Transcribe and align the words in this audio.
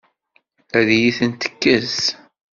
Ad 0.77 0.87
iyi-ten-tekkes? 0.95 1.99